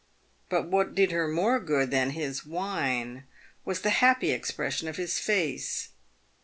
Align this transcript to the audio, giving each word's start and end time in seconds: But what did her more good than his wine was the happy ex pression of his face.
But 0.49 0.65
what 0.67 0.95
did 0.95 1.11
her 1.11 1.27
more 1.27 1.59
good 1.59 1.91
than 1.91 2.09
his 2.09 2.43
wine 2.43 3.25
was 3.63 3.81
the 3.81 3.91
happy 4.01 4.33
ex 4.33 4.49
pression 4.49 4.87
of 4.87 4.97
his 4.97 5.19
face. 5.19 5.89